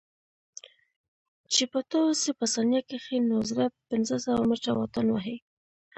چې 1.53 1.63
پټاو 1.71 2.19
سي 2.21 2.31
په 2.39 2.45
ثانيه 2.53 2.81
کښې 2.89 3.17
نو 3.29 3.37
زره 3.49 3.65
پنځه 3.89 4.15
سوه 4.25 4.39
مټره 4.49 4.71
واټن 4.75 5.07
وهي. 5.11 5.37